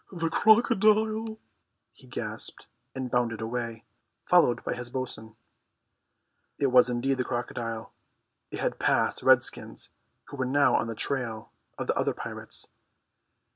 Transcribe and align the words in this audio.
"The 0.11 0.31
crocodile!" 0.31 1.37
he 1.93 2.07
gasped, 2.07 2.65
and 2.95 3.11
bounded 3.11 3.39
away, 3.39 3.85
followed 4.25 4.63
by 4.63 4.73
his 4.73 4.89
bo'sun. 4.89 5.35
It 6.57 6.71
was 6.71 6.89
indeed 6.89 7.19
the 7.19 7.23
crocodile. 7.23 7.93
It 8.49 8.61
had 8.61 8.79
passed 8.79 9.19
the 9.19 9.27
redskins, 9.27 9.89
who 10.29 10.37
were 10.37 10.45
now 10.45 10.73
on 10.75 10.87
the 10.87 10.95
trail 10.95 11.51
of 11.77 11.85
the 11.85 11.93
other 11.95 12.15
pirates. 12.15 12.69